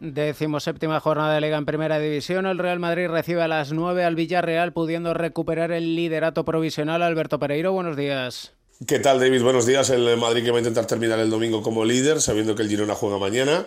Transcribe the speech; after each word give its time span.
Décimo 0.00 0.60
séptima 0.60 1.00
jornada 1.00 1.34
de 1.34 1.40
Liga 1.40 1.58
en 1.58 1.66
Primera 1.66 1.98
División. 1.98 2.46
El 2.46 2.58
Real 2.58 2.78
Madrid 2.78 3.08
recibe 3.08 3.42
a 3.42 3.48
las 3.48 3.72
9 3.72 4.04
al 4.04 4.14
Villarreal, 4.14 4.72
pudiendo 4.72 5.12
recuperar 5.12 5.72
el 5.72 5.96
liderato 5.96 6.44
provisional. 6.44 7.02
Alberto 7.02 7.40
Pereiro, 7.40 7.72
buenos 7.72 7.96
días. 7.96 8.52
¿Qué 8.86 9.00
tal, 9.00 9.18
David? 9.18 9.42
Buenos 9.42 9.66
días. 9.66 9.90
El 9.90 10.16
Madrid 10.16 10.44
que 10.44 10.52
va 10.52 10.58
a 10.58 10.60
intentar 10.60 10.86
terminar 10.86 11.18
el 11.18 11.30
domingo 11.30 11.64
como 11.64 11.84
líder, 11.84 12.20
sabiendo 12.20 12.54
que 12.54 12.62
el 12.62 12.68
Girona 12.68 12.94
juega 12.94 13.18
mañana 13.18 13.66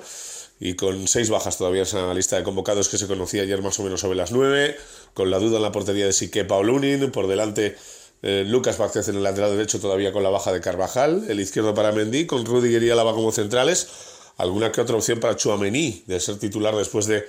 y 0.57 0.75
con 0.75 1.05
seis 1.09 1.29
bajas 1.29 1.57
todavía 1.57 1.83
en 1.91 2.07
la 2.07 2.13
lista 2.13 2.38
de 2.38 2.43
convocados 2.43 2.88
que 2.88 2.98
se 2.98 3.07
conocía 3.07 3.41
ayer 3.41 3.61
más 3.61 3.77
o 3.79 3.84
menos 3.84 4.00
sobre 4.00 4.16
las 4.16 4.32
9, 4.32 4.77
con 5.13 5.32
la 5.32 5.39
duda 5.39 5.57
en 5.57 5.63
la 5.63 5.71
portería 5.73 6.05
de 6.05 6.13
Sique 6.13 6.45
Paulunin, 6.45 7.11
por 7.11 7.27
delante 7.27 7.75
eh, 8.21 8.45
Lucas 8.48 8.77
Vázquez 8.77 9.09
en 9.09 9.16
el 9.16 9.23
lateral 9.23 9.52
derecho 9.52 9.82
todavía 9.82 10.13
con 10.13 10.21
la 10.23 10.29
baja 10.29 10.54
de 10.54 10.61
Carvajal, 10.61 11.25
el 11.27 11.39
izquierdo 11.39 11.73
para 11.73 11.91
Mendy, 11.91 12.27
con 12.27 12.45
Rudiger 12.45 12.84
y 12.84 12.91
Álava 12.91 13.13
como 13.13 13.32
centrales 13.32 14.20
alguna 14.42 14.71
que 14.71 14.82
otra 14.82 14.96
opción 14.96 15.20
para 15.20 15.36
Chuamení 15.36 16.04
de 16.08 16.20
ser 16.20 16.38
titular 16.38 16.76
después 16.76 17.05
de 17.05 17.26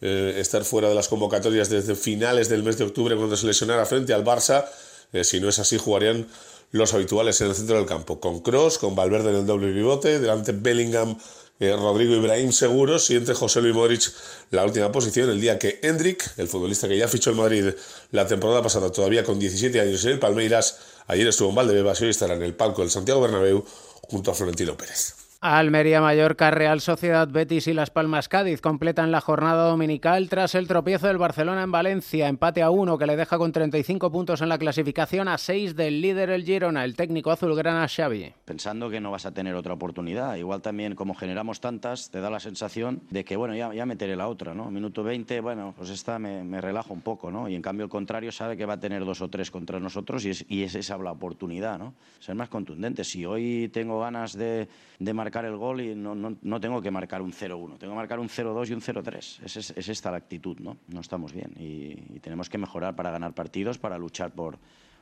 eh, 0.00 0.34
estar 0.38 0.64
fuera 0.64 0.88
de 0.88 0.94
las 0.94 1.08
convocatorias 1.08 1.70
desde 1.70 1.94
finales 1.94 2.48
del 2.48 2.62
mes 2.62 2.76
de 2.76 2.84
octubre 2.84 3.16
cuando 3.16 3.36
se 3.36 3.46
lesionara 3.46 3.86
frente 3.86 4.12
al 4.12 4.24
Barça. 4.24 4.66
Eh, 5.12 5.24
si 5.24 5.40
no 5.40 5.48
es 5.48 5.58
así, 5.58 5.78
jugarían 5.78 6.26
los 6.72 6.92
habituales 6.92 7.40
en 7.40 7.48
el 7.48 7.54
centro 7.54 7.76
del 7.76 7.86
campo, 7.86 8.20
con 8.20 8.40
Cross, 8.40 8.78
con 8.78 8.94
Valverde 8.96 9.30
en 9.30 9.36
el 9.36 9.46
doble 9.46 9.72
pivote, 9.72 10.18
delante 10.18 10.52
Bellingham, 10.52 11.16
eh, 11.60 11.74
Rodrigo 11.74 12.14
Ibrahim 12.14 12.52
seguros 12.52 13.08
y 13.10 13.16
entre 13.16 13.34
José 13.34 13.62
Luis 13.62 13.74
Modric 13.74 14.12
la 14.50 14.64
última 14.64 14.92
posición, 14.92 15.30
el 15.30 15.40
día 15.40 15.58
que 15.58 15.78
Hendrik, 15.82 16.22
el 16.36 16.48
futbolista 16.48 16.88
que 16.88 16.98
ya 16.98 17.08
fichó 17.08 17.30
el 17.30 17.36
Madrid 17.36 17.72
la 18.10 18.26
temporada 18.26 18.60
pasada, 18.62 18.90
todavía 18.90 19.24
con 19.24 19.38
17 19.38 19.80
años 19.80 20.04
en 20.04 20.12
el 20.12 20.18
Palmeiras, 20.18 20.78
ayer 21.06 21.26
estuvo 21.28 21.48
en 21.48 21.54
Valdebebas 21.54 22.00
y 22.00 22.04
hoy 22.04 22.10
estará 22.10 22.34
en 22.34 22.42
el 22.42 22.54
palco 22.54 22.82
del 22.82 22.90
Santiago 22.90 23.22
Bernabéu 23.22 23.64
junto 24.02 24.32
a 24.32 24.34
Florentino 24.34 24.76
Pérez. 24.76 25.25
Almería, 25.40 26.00
Mallorca, 26.00 26.50
Real 26.50 26.80
Sociedad, 26.80 27.28
Betis 27.28 27.66
y 27.66 27.74
Las 27.74 27.90
Palmas 27.90 28.28
Cádiz 28.28 28.62
completan 28.62 29.12
la 29.12 29.20
jornada 29.20 29.68
dominical 29.68 30.30
tras 30.30 30.54
el 30.54 30.66
tropiezo 30.66 31.08
del 31.08 31.18
Barcelona 31.18 31.62
en 31.62 31.70
Valencia, 31.70 32.28
empate 32.28 32.62
a 32.62 32.70
uno 32.70 32.96
que 32.96 33.06
le 33.06 33.16
deja 33.16 33.36
con 33.36 33.52
35 33.52 34.10
puntos 34.10 34.40
en 34.40 34.48
la 34.48 34.56
clasificación 34.56 35.28
a 35.28 35.36
6 35.36 35.76
del 35.76 36.00
líder 36.00 36.30
el 36.30 36.44
Girona, 36.44 36.84
el 36.84 36.96
técnico 36.96 37.30
azulgrana 37.30 37.86
Xavi. 37.86 38.32
Pensando 38.46 38.88
que 38.88 38.98
no 38.98 39.10
vas 39.10 39.26
a 39.26 39.32
tener 39.32 39.54
otra 39.54 39.74
oportunidad, 39.74 40.36
igual 40.36 40.62
también 40.62 40.94
como 40.94 41.14
generamos 41.14 41.60
tantas, 41.60 42.10
te 42.10 42.22
da 42.22 42.30
la 42.30 42.40
sensación 42.40 43.02
de 43.10 43.24
que 43.26 43.36
bueno, 43.36 43.54
ya, 43.54 43.74
ya 43.74 43.84
meteré 43.84 44.16
la 44.16 44.28
otra, 44.28 44.54
¿no? 44.54 44.70
Minuto 44.70 45.04
20, 45.04 45.40
bueno, 45.40 45.74
pues 45.76 45.90
esta 45.90 46.18
me, 46.18 46.60
relajo 46.62 46.94
un 46.94 47.02
poco, 47.02 47.30
¿no? 47.30 47.46
Y 47.46 47.54
en 47.54 47.62
cambio 47.62 47.84
el 47.84 47.90
contrario 47.90 48.32
sabe 48.32 48.56
que 48.56 48.64
va 48.64 48.74
a 48.74 48.80
tener 48.80 49.04
dos 49.04 49.20
o 49.20 49.28
tres 49.28 49.50
contra 49.50 49.78
nosotros 49.80 50.24
y 50.24 50.30
es, 50.30 50.46
y 50.48 50.62
es 50.62 50.74
esa 50.74 50.96
la 50.96 51.12
oportunidad, 51.12 51.78
¿no? 51.78 51.92
Ser 52.20 52.34
más 52.36 52.48
contundente. 52.48 53.04
Si 53.04 53.26
hoy 53.26 53.68
tengo 53.70 54.00
ganas 54.00 54.32
de, 54.32 54.66
de 54.98 55.12
marcar 55.12 55.25
el 55.26 55.56
gol 55.56 55.80
y 55.80 55.94
no, 55.94 56.14
no, 56.14 56.36
no 56.40 56.60
tengo 56.60 56.80
que 56.80 56.90
marcar 56.90 57.22
un 57.22 57.32
0-1, 57.32 57.78
tengo 57.78 57.92
que 57.92 57.96
marcar 57.96 58.18
un 58.18 58.28
0-2 58.28 58.70
y 58.70 58.72
un 58.72 58.80
0-3. 58.80 59.44
Es, 59.44 59.56
es, 59.56 59.70
es, 59.70 59.88
esta 59.88 60.10
la 60.10 60.18
actitud, 60.18 60.58
¿no? 60.58 60.78
No 60.88 61.00
estamos 61.00 61.32
bien 61.32 61.52
y, 61.58 62.14
y, 62.14 62.20
tenemos 62.20 62.48
que 62.48 62.58
mejorar 62.58 62.96
para 62.96 63.10
ganar 63.10 63.34
partidos, 63.34 63.78
para 63.78 63.98
luchar 63.98 64.32
por, 64.32 64.58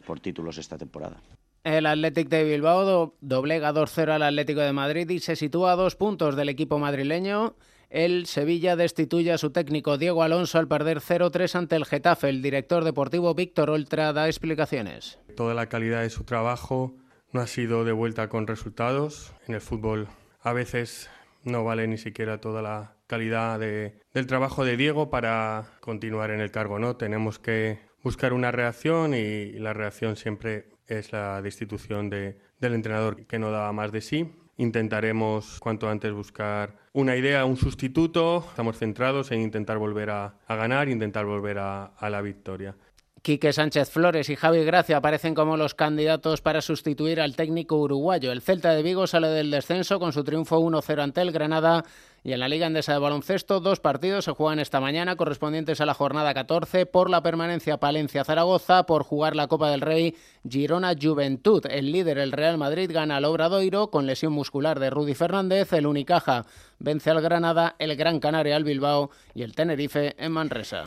por 0.07 0.21
títulos 0.21 0.59
esta 0.59 0.77
temporada. 0.77 1.21
El 1.65 1.87
Athletic 1.87 2.29
de 2.29 2.45
Bilbao 2.45 2.85
do, 2.85 3.15
doblega 3.21 3.73
2-0 3.73 4.11
al 4.11 4.23
Atlético 4.23 4.61
de 4.61 4.73
Madrid 4.73 5.09
y 5.09 5.21
se 5.21 5.35
sitúa 5.35 5.73
a 5.73 5.77
dos 5.77 5.97
puntos 5.97 6.37
del 6.37 6.51
equipo 6.51 6.79
madrileño. 6.79 7.57
El 7.89 8.27
Sevilla 8.27 8.77
destituye 8.77 9.33
a 9.33 9.39
su 9.39 9.51
técnico 9.51 9.97
Diego 9.97 10.23
Alonso 10.23 10.59
al 10.59 10.69
perder 10.69 11.01
0-3 11.01 11.55
ante 11.55 11.77
el 11.77 11.85
Getafe. 11.85 12.29
El 12.29 12.43
director 12.43 12.85
deportivo 12.85 13.35
Víctor 13.35 13.71
Oltra 13.71 14.13
da 14.13 14.27
explicaciones. 14.27 15.19
Toda 15.37 15.55
la 15.55 15.69
calidad 15.69 16.03
de 16.03 16.11
su 16.11 16.25
trabajo 16.25 16.97
no 17.35 17.41
ha 17.41 17.47
sido 17.49 17.85
de 17.85 17.93
vuelta 17.93 18.29
con 18.29 18.47
resultados. 18.47 19.35
En 19.49 19.55
el 19.55 19.61
fútbol 19.61 20.09
a 20.41 20.53
veces 20.53 21.11
no 21.43 21.65
vale 21.65 21.87
ni 21.89 21.99
siquiera 21.99 22.41
toda 22.41 22.63
la 22.63 22.95
calidad 23.09 23.59
de, 23.59 23.99
del 24.15 24.27
trabajo 24.27 24.65
de 24.65 24.77
Diego 24.77 25.11
para 25.11 25.65
continuar 25.81 26.31
en 26.31 26.41
el 26.41 26.53
cargo, 26.53 26.79
¿no? 26.79 26.97
Tenemos 26.97 27.41
que 27.41 27.81
buscar 28.05 28.33
una 28.33 28.53
reacción 28.53 29.15
y 29.15 29.53
la 29.55 29.73
reacción 29.73 30.17
siempre 30.17 30.71
es 30.87 31.13
la 31.13 31.43
destitución 31.43 32.09
de, 32.09 32.39
del 32.61 32.73
entrenador 32.75 33.27
que 33.27 33.41
no 33.41 33.51
daba 33.51 33.73
más 33.73 33.91
de 33.91 34.01
sí. 34.01 34.33
Intentaremos 34.57 35.59
cuanto 35.59 35.91
antes 35.91 36.13
buscar 36.13 36.77
una 36.93 37.17
idea, 37.17 37.45
un 37.45 37.57
sustituto. 37.57 38.45
Estamos 38.49 38.79
centrados 38.79 39.33
en 39.33 39.41
intentar 39.41 39.79
volver 39.79 40.11
a, 40.11 40.39
a 40.47 40.55
ganar, 40.55 40.89
intentar 40.89 41.27
volver 41.27 41.59
a, 41.59 41.87
a 41.87 42.11
la 42.11 42.23
victoria. 42.23 42.77
Quique 43.25 43.55
Sánchez 43.55 43.89
Flores 43.89 44.29
y 44.29 44.37
Javi 44.37 44.67
Gracia 44.67 44.99
aparecen 44.99 45.35
como 45.35 45.57
los 45.57 45.75
candidatos 45.75 46.43
para 46.43 46.61
sustituir 46.61 47.23
al 47.23 47.37
técnico 47.37 47.79
uruguayo. 47.79 48.31
El 48.31 48.43
Celta 48.43 48.73
de 48.75 48.83
Vigo 48.83 49.07
sale 49.07 49.29
del 49.29 49.51
descenso 49.51 49.99
con 49.99 50.13
su 50.13 50.25
triunfo 50.25 50.61
1-0 50.61 51.03
ante 51.03 51.23
el 51.23 51.33
Granada 51.33 51.87
y 52.23 52.35
en 52.35 52.41
la 52.41 52.49
Liga 52.49 52.67
Andesa 52.67 52.93
de 52.93 52.99
Baloncesto 52.99 53.61
dos 53.61 53.81
partidos 53.81 54.27
se 54.27 54.33
juegan 54.33 54.59
esta 54.59 54.79
mañana 54.79 55.17
correspondientes 55.17 55.81
a 55.81 55.87
la 55.87 55.95
jornada 55.95 56.35
14 56.35 56.85
por 56.85 57.09
la 57.09 57.23
permanencia 57.23 57.79
Palencia-Zaragoza, 57.79 58.85
por 58.85 59.05
jugar 59.05 59.35
la 59.37 59.47
Copa 59.47 59.71
del 59.71 59.81
Rey 59.81 60.15
Girona-Juventud. 60.47 61.65
El 61.71 61.93
líder, 61.93 62.19
el 62.19 62.31
Real 62.31 62.59
Madrid, 62.59 62.91
gana 62.93 63.17
al 63.17 63.25
Obradoiro 63.25 63.91
con 63.91 64.05
lesión 64.05 64.35
muscular 64.35 64.79
de 64.81 64.91
Rudy 64.91 65.15
Fernández. 65.15 65.73
El 65.73 65.87
Unicaja 65.87 66.45
vence 66.79 67.09
al 67.09 67.23
Granada, 67.23 67.75
el 67.79 67.97
Gran 67.97 68.21
Canaria 68.21 68.57
al 68.57 68.65
Bilbao 68.65 69.09
y 69.35 69.45
el 69.45 69.55
Tenerife 69.55 70.15
en 70.23 70.33
Manresa. 70.33 70.83